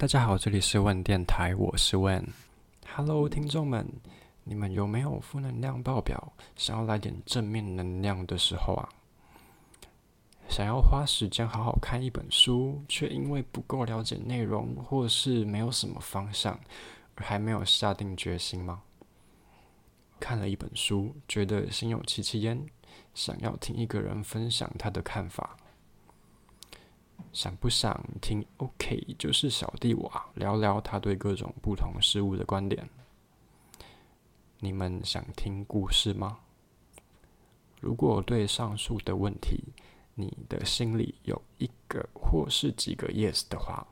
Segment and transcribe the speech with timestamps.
[0.00, 2.24] 大家好，这里是 Wen 电台，我是 Wen。
[2.96, 3.86] Hello，听众们，
[4.44, 8.88] 你们有没有负能量爆表，想要来点正面能量的时候啊？
[10.48, 16.58] 想要花时间好好看一本书，却因为不够了解内容，或是没有什么方向，
[17.16, 18.80] 而还没有下定决心吗？
[20.18, 22.64] 看了一本书，觉得心有戚戚焉，
[23.12, 25.58] 想要听一个人分享他的看法。
[27.32, 32.88] 想不想听？OK，就是小弟我啊，聊聊他对各种不同事物的观点。
[34.58, 36.40] 你们想听故事吗？
[37.80, 39.62] 如果对上述的问题，
[40.14, 43.86] 你的心里有一个或是几个 yes 的话，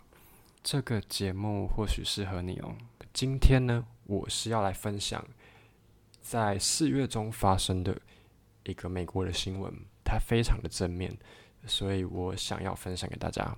[0.63, 2.75] 这个节目或许适合你哦。
[3.15, 5.25] 今天呢，我是要来分享
[6.21, 7.99] 在四月中发生的
[8.65, 9.73] 一个美国的新闻，
[10.05, 11.17] 它非常的正面。
[11.67, 13.57] 所以我想要分享给大家。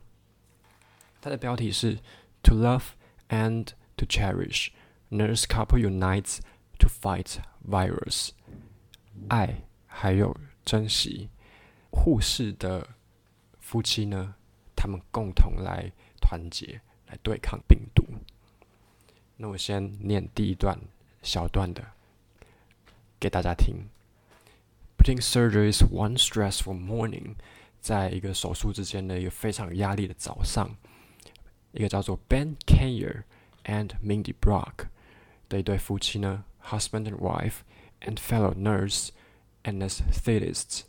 [1.21, 1.99] 它的标题是
[2.43, 2.85] “To love
[3.29, 4.71] and to cherish,
[5.11, 6.39] nurse couple unites
[6.79, 7.37] to fight
[7.69, 8.31] virus。”
[9.29, 11.29] 爱还有珍惜，
[11.91, 12.89] 护士的
[13.59, 14.35] 夫妻呢，
[14.75, 18.05] 他们共同来团结来对抗病毒。
[19.37, 20.79] 那我先念第一段
[21.23, 21.85] 小段的
[23.19, 23.89] 给大家听。
[24.97, 27.37] Putting surgery is one stressful morning.
[27.81, 30.77] 在一个手术之间的一个非常有压力的早上，
[31.73, 33.23] 一个叫做 Ben Kayer
[33.65, 34.89] and Mindy Brock
[35.49, 37.61] 的一对夫妻呢，husband and wife
[38.03, 39.09] and fellow nurse
[39.65, 40.83] anesthetists，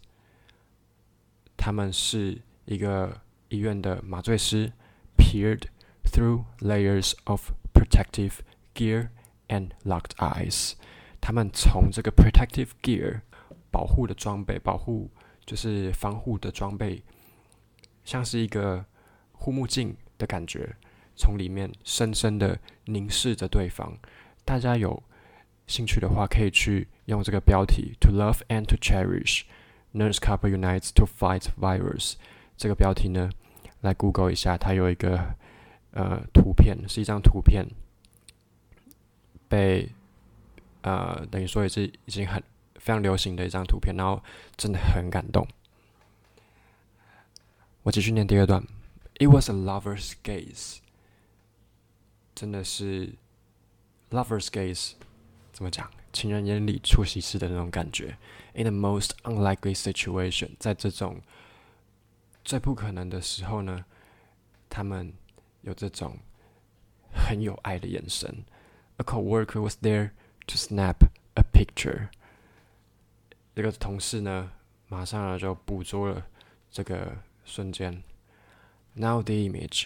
[1.55, 4.73] 他们是一个医院的麻醉师
[5.17, 5.63] ，peered
[6.03, 8.39] through layers of protective
[8.75, 9.09] gear
[9.47, 10.73] and locked eyes，
[11.21, 13.21] 他们从这个 protective gear
[13.71, 15.09] 保护的装备保护。
[15.51, 17.03] 就是防护的装备，
[18.05, 18.85] 像是一个
[19.33, 20.73] 护目镜的感觉，
[21.17, 23.97] 从里面深深的凝视着对方。
[24.45, 25.03] 大家有
[25.67, 29.41] 兴趣的话，可以去用这个标题 “To love and to cherish,
[29.93, 32.13] nurse couple unites to fight virus”
[32.55, 33.29] 这个标题呢，
[33.81, 34.57] 来 Google 一下。
[34.57, 35.35] 它有一个
[35.91, 37.67] 呃图片，是一张图片，
[39.49, 39.89] 被
[40.83, 42.41] 呃等于说也是已经很。
[42.81, 44.21] 非常流行的一张图片，然后
[44.57, 45.47] 真的很感动。
[47.83, 48.63] 我继续念第二段。
[49.19, 50.77] It was a lover's gaze，
[52.33, 53.13] 真的是
[54.09, 54.93] lover's gaze，
[55.53, 55.89] 怎么讲？
[56.11, 58.17] 情人眼里出西施的那种感觉。
[58.53, 61.21] In the most unlikely situation，在这种
[62.43, 63.85] 最不可能的时候呢，
[64.69, 65.13] 他们
[65.61, 66.17] 有这种
[67.13, 68.43] 很有爱的眼神。
[68.97, 70.09] A coworker was there
[70.47, 70.95] to snap
[71.35, 72.09] a picture。
[73.53, 74.51] 这个同事呢，
[74.87, 76.25] 马上呢就捕捉了
[76.71, 78.03] 这个瞬间。
[78.93, 79.85] Now the image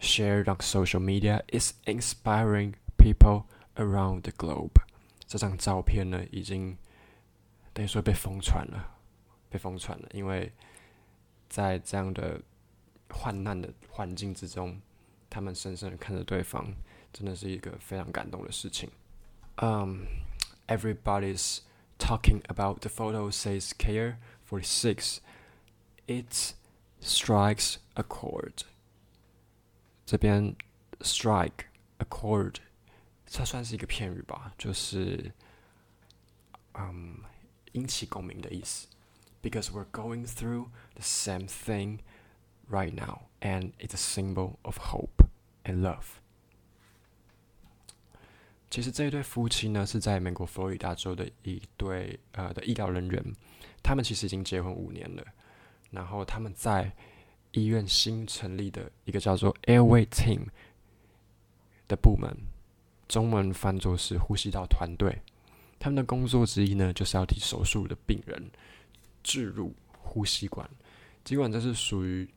[0.00, 3.44] shared on social media is inspiring people
[3.76, 4.82] around the globe。
[5.26, 6.76] 这张照片呢，已经
[7.72, 8.96] 等于说被疯传了，
[9.50, 10.08] 被疯传了。
[10.12, 10.52] 因为
[11.48, 12.40] 在这样的
[13.10, 14.80] 患难的环境之中，
[15.28, 16.72] 他们深深的看着对方，
[17.12, 18.90] 真的是一个非常感动的事情。
[19.56, 20.04] Um,
[20.68, 21.60] everybody's
[21.97, 25.21] Talking about the photo says Care 46.
[26.07, 26.55] It
[26.99, 28.63] strikes a chord.
[30.05, 30.55] 这边
[30.99, 31.65] strike
[31.99, 32.55] a chord，
[33.25, 35.31] 这算是一个片语吧，就是
[36.73, 37.19] 嗯
[37.73, 38.87] 引起共鸣的意思。
[39.41, 41.99] Because we're going through the same thing
[42.69, 45.25] right now, and it's a symbol of hope
[45.63, 46.19] and love.
[48.68, 53.24] 其实这一对夫妻呢，是在美国佛罗里达州的一对呃的医疗人员，
[53.82, 55.24] 他们其实已经结婚五年了。
[55.90, 56.92] 然后他们在
[57.52, 60.46] 医院新成立的一个叫做 Airway Team
[61.86, 62.36] 的部门，
[63.08, 65.22] 中文翻作是呼吸道团队。
[65.78, 68.50] 他们的工作之一呢，就是要替手术的病人
[69.22, 70.68] 置入呼吸管。
[71.24, 72.28] 尽管这是属于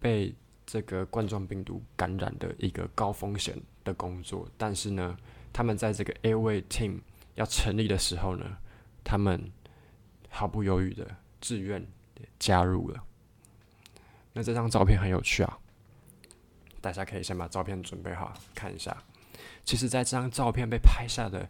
[0.00, 0.34] 被
[0.66, 5.16] 这个冠状病毒感染的一个高风险的工作，但是呢。
[5.56, 7.00] 他们在这个 Airway Team
[7.34, 8.58] 要成立的时候呢，
[9.02, 9.50] 他们
[10.28, 11.82] 毫不犹豫的自愿
[12.38, 13.02] 加入了。
[14.34, 15.58] 那这张照片很有趣啊，
[16.82, 18.94] 大家可以先把照片准备好看一下。
[19.64, 21.48] 其实，在这张照片被拍下的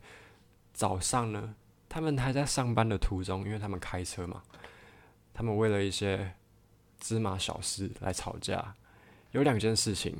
[0.73, 1.57] 早上呢，
[1.89, 4.41] 他们还在上班的途中，因为他们开车嘛。
[5.35, 6.33] 他们为了一些
[7.01, 8.77] 芝麻小事来吵架。
[9.33, 10.15] 有两件事情，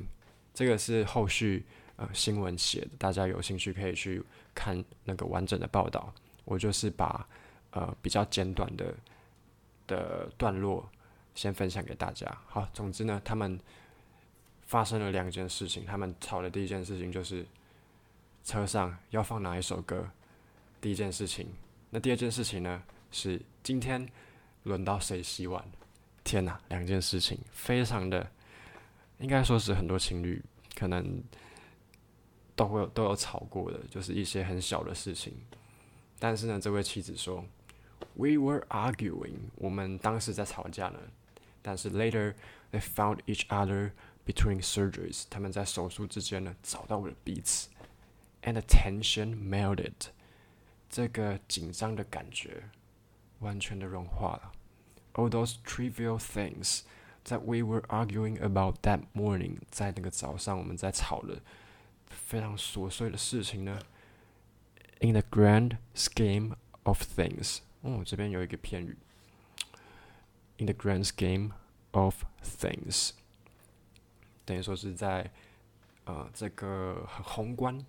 [0.53, 1.65] 这个是后续。
[1.97, 4.23] 呃，新闻写的，大家有兴趣可以去
[4.55, 6.13] 看那个完整的报道。
[6.45, 7.27] 我就是把
[7.71, 8.95] 呃比较简短的
[9.85, 10.89] 的段落
[11.35, 12.25] 先分享给大家。
[12.47, 13.59] 好，总之呢，他们
[14.61, 15.85] 发生了两件事情。
[15.85, 17.45] 他们吵的第一件事情就是
[18.43, 20.09] 车上要放哪一首歌。
[20.79, 21.47] 第一件事情，
[21.89, 22.83] 那第二件事情呢？
[23.09, 24.05] 是今天
[24.63, 25.65] 轮到谁洗碗？
[26.23, 28.29] 天哪，两件事情非常的，
[29.19, 30.43] 应该说是很多情侣
[30.75, 31.23] 可能
[32.56, 35.34] 都会有都有吵过的，就是一些很小的事情。
[36.18, 40.98] 但是呢，这位妻子说：“We were arguing，我们当时在吵架呢。
[41.62, 42.34] 但是 later
[42.70, 43.92] they found each other
[44.26, 47.68] between surgeries，他们在手术之间呢找到了彼此，
[48.42, 49.92] and the tension melted，
[50.90, 52.64] 这个紧张的感觉
[53.40, 54.52] 完全的融化了。
[55.14, 56.80] All those trivial things
[57.26, 61.40] that we were arguing about that morning，在那个早上我们在吵的
[62.09, 63.79] 非常琐碎的事情呢。”
[64.99, 68.97] In the grand scheme of things，哦，这边有一个片语。
[70.57, 71.51] In the grand scheme
[71.91, 73.11] of things，
[74.43, 75.31] 等于说是在
[76.05, 77.85] 呃这个很宏观，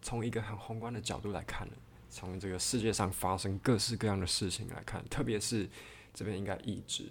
[0.00, 1.74] 从一个很宏观的角度来看呢，
[2.08, 5.68] 从这个世界上发生各式各样的事情来看，特别是
[6.14, 7.10] 这边应该抑制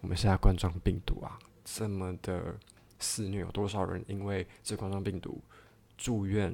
[0.00, 2.58] 我们现在冠状病毒啊这么的
[2.98, 5.42] 肆虐，有多少人因为这冠状病毒
[6.02, 6.52] 住院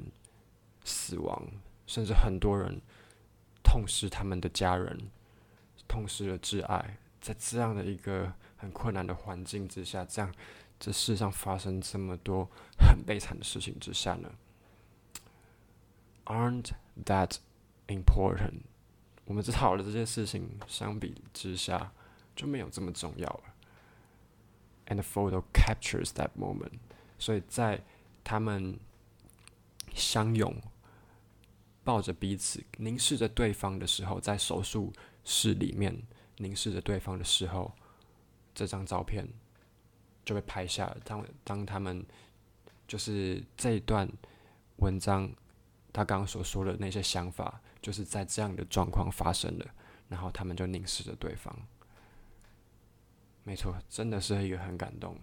[0.85, 1.43] 死亡？
[1.87, 2.79] 甚至很多人
[3.63, 5.09] 痛失他们的家人，
[5.87, 10.31] 痛失了挚爱，在这样的一个很困难的环境之下，这样
[10.79, 12.47] 这世上发生这么多
[12.77, 14.31] 很悲惨的事情之下呢
[16.25, 16.69] ，Aren't
[17.05, 17.37] that
[17.87, 18.61] important？
[19.25, 21.91] 我们知道了这些事情，相比之下
[22.35, 23.55] 就没有这么重要了。
[24.85, 26.77] And the photo captures that moment。
[27.17, 27.81] 所以在
[28.23, 28.79] 他们
[29.99, 30.55] 相拥。
[31.83, 34.93] 抱着彼此，凝视着对方的时候，在手术
[35.23, 35.95] 室里面
[36.37, 37.71] 凝视着对方的时候，
[38.53, 39.27] 这张照片
[40.23, 40.97] 就被拍下了。
[41.03, 42.05] 当当他们
[42.87, 44.07] 就是这一段
[44.77, 45.31] 文章，
[45.91, 49.65] 他刚刚所说的那些想法，就是在这样的状况发生了，
[50.09, 51.55] 然后他们就凝视着对方。
[53.43, 55.17] 没错，真的是一个很感动。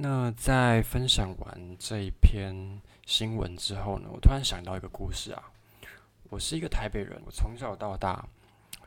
[0.00, 5.42] 那在分享完这一篇新闻之后呢，我突然想到一个故事啊。
[6.30, 8.24] 我是一个台北人，我从小到大，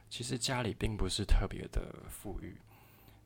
[0.10, 2.56] 其实家里并不是特别的富裕。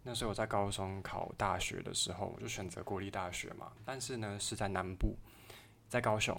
[0.02, 3.72] 那时候我在高中考大学的时候，我就选择国立大学嘛。
[3.86, 5.16] 但是呢，是在南部，
[5.88, 6.36] 在高雄。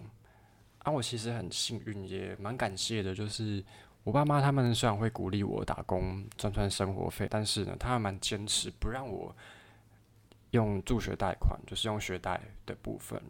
[0.78, 3.64] 啊，我其实很幸运，也蛮感谢的，就是
[4.02, 9.32] 我爸妈他们虽然会鼓励我打工赚赚生活费，但是呢，他们蛮坚持不让我
[10.56, 13.22] 用助学贷款，就是用学贷的部分。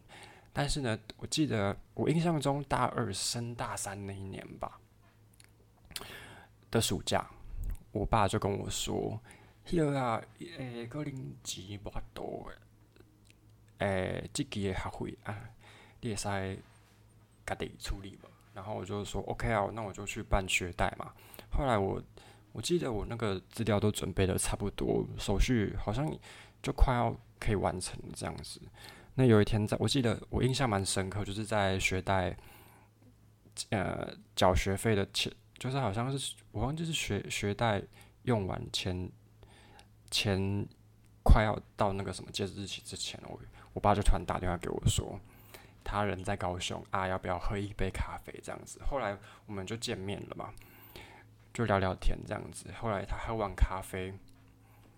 [0.52, 4.81] 但是呢，我记得我印象中大二升大三那一年吧
[6.70, 7.28] 的暑假，
[7.93, 9.20] 我爸就跟我说
[9.69, 12.50] ：“迄个啊，诶，可能钱无多
[13.78, 15.50] 诶，诶，这期的学费啊，
[16.00, 16.58] 你会使
[17.44, 21.12] 家己处理吧。”然后我就说：“OK 啊，那我就去办学贷嘛。”
[21.52, 22.02] 后来我
[22.52, 26.11] 我记得我那个资料都准备的差不多，手续好像
[26.66, 28.60] 就快要可以完成这样子。
[29.14, 32.36] 那有一天，在我记得我印象蛮深刻，就是在学贷，
[33.70, 37.80] 呃，缴学费的前，就是好像是我忘记是学学贷
[38.24, 39.08] 用完前，
[40.10, 40.66] 前
[41.22, 43.38] 快要到那个什么截止日期之前，我
[43.72, 45.20] 我爸就突然打电话给我说，
[45.84, 48.80] 他人在高雄啊，要不要喝一杯咖啡这样子？
[48.82, 50.52] 后来我们就见面了嘛，
[51.54, 52.66] 就聊聊天这样子。
[52.80, 54.12] 后来他喝完咖啡，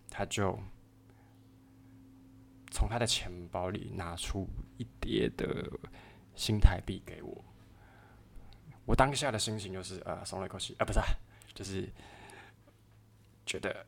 [0.08, 0.58] 他就。
[2.78, 5.68] 从他的钱包里拿出一叠的
[6.36, 7.44] 新台币给我，
[8.86, 11.00] 我当下的心情就是呃松了一口气啊，不是，
[11.52, 11.92] 就是
[13.44, 13.84] 觉得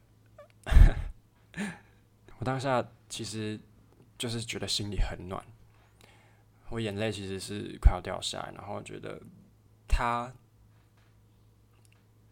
[2.38, 3.61] 我当下其实
[4.18, 5.40] 就是觉得心里很暖，
[6.70, 9.23] 我眼泪其实是快要掉下来，然后觉得
[9.87, 10.35] 他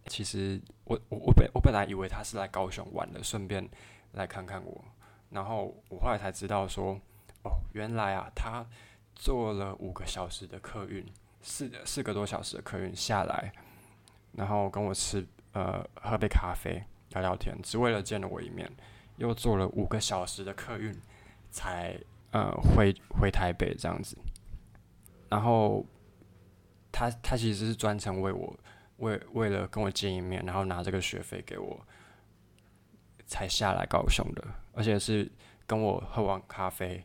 [0.08, 3.70] 其实我我我本我本来以为他是来高雄玩的，顺便
[4.10, 4.84] 来看看我。
[5.30, 6.98] 然后我后来才知道说，
[7.42, 8.64] 哦，原来啊，他
[9.14, 11.04] 坐了五个小时的客运，
[11.42, 13.52] 四四个多小时的客运下来，
[14.32, 18.70] 然后跟我吃呃喝杯咖啡聊聊天，只为了见了我一面，
[19.16, 20.98] 又坐了五个小时的客运
[21.50, 21.98] 才
[22.30, 24.16] 呃回回台北这样子。
[25.28, 25.84] 然后
[26.90, 28.58] 他他其实是专程为我
[28.96, 31.78] 为为了跟我见一面，然后拿这个学费给我。
[33.30, 34.42] 才下来高雄的，
[34.78, 35.28] 而且是
[35.66, 37.04] 跟我喝完咖啡，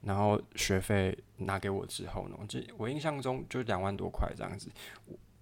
[0.00, 4.68] 然后学费拿给我之后呢，我就我印象中就两万多块这样子，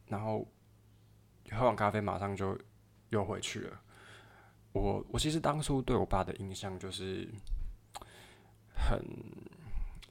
[0.08, 0.46] 然后
[1.50, 2.54] 喝完咖啡马上就
[3.08, 3.80] 又回去了。
[4.72, 7.26] 我我其实当初对我爸的印象就是
[8.74, 9.02] 很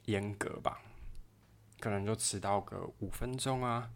[0.06, 0.82] 严格吧，
[1.78, 3.88] 可能就迟到个五分钟啊，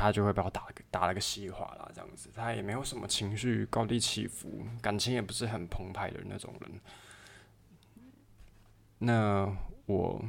[0.00, 2.30] 他就会把我打打了个稀滑啦，这样子。
[2.32, 6.80] 他也没有什么情绪高低起伏，感情也不是很澎湃的那种人。
[8.98, 9.52] 那
[9.86, 10.24] 我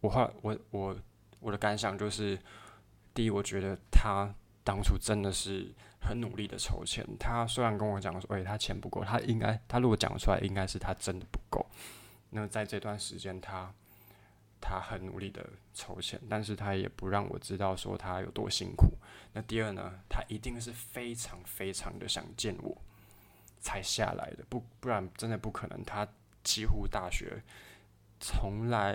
[0.00, 0.96] 我话我我
[1.40, 2.38] 我的感想就是，
[3.14, 7.02] 第一，我觉得他当初真的是很努力的筹钱。
[7.18, 11.64] 他虽然跟我讲说，哎，他钱不够，他应该他如果讲出来，应该是他真的不够。
[12.30, 13.72] 那在这段时间，他
[14.60, 18.92] 他很努力的筹钱，但是他也不让我知道说他有多辛苦。
[19.32, 22.76] 那第二呢，他一定是非常非常的想见我
[23.60, 25.84] 才下来的，不不然真的不可能。
[25.84, 26.06] 他
[26.42, 27.42] 几乎大学
[28.20, 28.94] 从来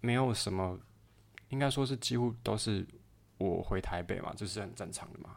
[0.00, 0.78] 没有什么，
[1.48, 2.86] 应该说是几乎都是
[3.38, 5.36] 我回台北嘛，这是很正常的嘛。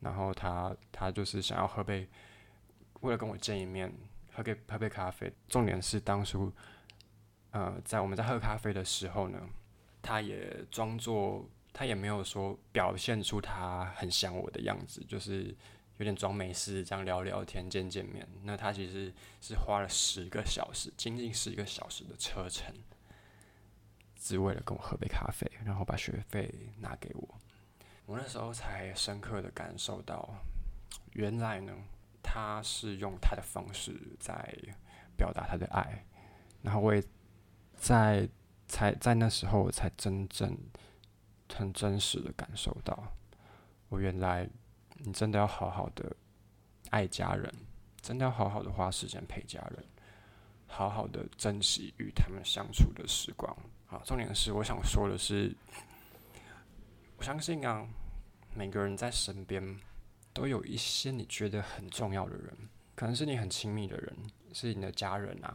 [0.00, 2.08] 然后他他就是想要喝杯，
[3.00, 3.92] 为了跟我见一面。
[4.30, 6.52] 喝杯喝杯咖啡，重点是当初，
[7.50, 9.40] 呃，在我们在喝咖啡的时候呢，
[10.02, 15.54] 他也装作他也没有说表现出他很想我的样子，就是
[15.98, 18.26] 有点装没事这样聊聊天见见面。
[18.42, 22.74] 那他其实是花了十个小时，仅仅十一个小时的车程，
[24.16, 27.34] 只为了跟我喝杯咖啡，然后把学费拿给我。
[28.06, 30.28] 我那时候才深刻的感受到，
[31.12, 31.72] 原来呢。
[32.30, 34.54] 他是用他的方式在
[35.16, 36.04] 表达他的爱，
[36.60, 37.02] 然后我也
[37.78, 38.28] 在
[38.66, 40.56] 才在那时候，我才真正
[41.54, 43.12] 很真实的感受到，
[43.88, 44.48] 我原来
[44.98, 46.14] 你真的要好好的
[46.90, 47.52] 爱家人，
[48.02, 49.84] 真的要好好的花时间陪家人，
[50.66, 53.56] 好好的珍惜与他们相处的时光。
[53.86, 55.56] 好，重点是我想说的是，
[57.16, 57.86] 我相信啊，
[58.54, 59.78] 每个人在身边。
[60.34, 62.56] 都有一些你觉得很重要的人，
[62.94, 64.16] 可能是你很亲密的人，
[64.52, 65.52] 是你的家人啊，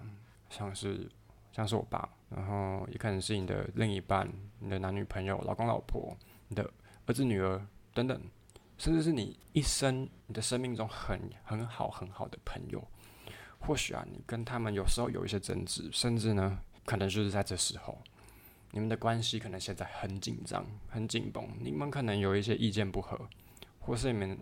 [0.50, 1.10] 像是
[1.54, 4.30] 像是我爸，然后也可能是你的另一半、
[4.60, 6.14] 你的男女朋友、老公老婆、
[6.50, 6.70] 你的
[7.06, 8.22] 儿子女儿等等，
[8.78, 12.86] 甚至是你一生、你的生命中很很好很好的朋友。
[13.60, 17.98] 或许啊，你跟他们有时候有一些争执，甚至呢，可能就是在这时候，
[18.72, 23.18] 你们的关系可能现在很紧张、很紧绷，你们可能有一些意见不合，
[23.80, 24.38] 或是你们。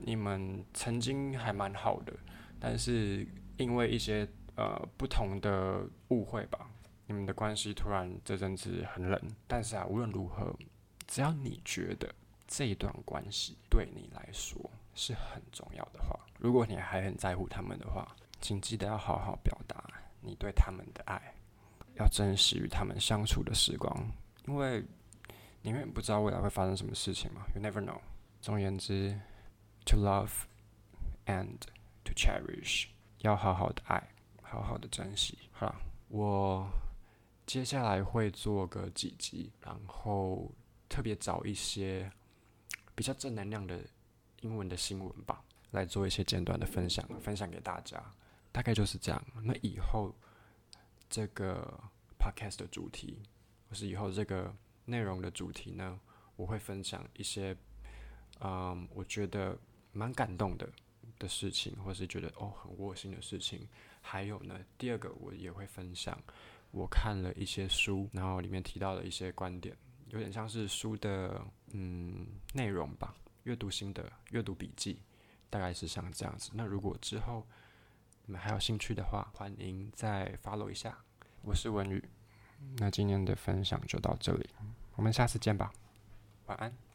[0.00, 2.12] 你们曾经还蛮好的，
[2.60, 4.24] 但是因为一些
[4.58, 6.68] 呃不同的误会吧，
[7.06, 9.18] 你们的关系突然这阵子很冷。
[9.46, 10.52] 但是啊，无论如何，
[11.06, 12.12] 只要你觉得
[12.46, 14.58] 这一段关系对你来说
[14.94, 19.82] 是很重要的话，如果你还很在乎他们的话，请记得要好好表达
[20.20, 21.32] 你对他们的爱，
[21.94, 23.96] 要珍惜与他们相处的时光，
[24.46, 24.84] 因为
[25.62, 28.00] 你永远不知道未来会发生什么事情嘛，You never know。
[28.40, 29.18] 总而言之。
[29.86, 30.44] To love
[31.24, 31.60] and
[32.04, 32.88] to cherish，
[33.20, 34.06] 要好好的爱，
[34.48, 35.38] 好好的珍惜。
[35.52, 35.74] 好，
[36.08, 36.68] 我
[37.46, 40.50] 接下来会做个几集，然后
[40.88, 42.10] 特别找一些
[42.94, 43.78] 比较正能量的
[44.40, 48.02] 英文的新闻吧，来做一些简短的分享，分享给大家。
[48.50, 49.24] 大概就是这样。
[49.42, 50.14] 那以后
[51.08, 51.78] 这个
[52.18, 53.22] podcast 的主题，
[53.68, 56.00] 或是以后这个内容的主题呢，
[56.36, 57.56] 我会分享一些，
[58.40, 59.56] 嗯，我觉得。
[59.90, 60.68] 蛮感动的
[61.18, 63.68] 的事情，或是觉得哦很窝心的事情。
[64.00, 66.18] 还有呢，第二个我也会分享，
[66.70, 69.76] 我看了一些书，然后里面提到的一些观点，
[70.08, 75.02] 有点像是书的嗯内容吧，阅读心得、阅读笔记，
[75.50, 76.50] 大概是像这样子。
[76.54, 77.46] 那如果之后
[78.24, 80.96] 你们还有兴趣的话，欢迎再 follow 一下。
[81.42, 82.02] 我是文宇，
[82.78, 84.48] 那今天的分享就到这里，
[84.96, 85.72] 我们下次见吧，
[86.46, 86.87] 晚安。